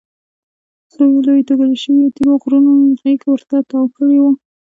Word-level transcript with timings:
لویو 0.95 1.23
لویو 1.25 1.47
توږل 1.47 1.71
شویو 1.83 2.13
تیږو 2.15 2.35
غېږ 3.01 3.21
ورته 3.29 3.57
تاو 3.69 3.85
کړې 3.95 4.17
وه. 4.23 4.31